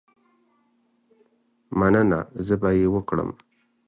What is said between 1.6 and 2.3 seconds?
مننه،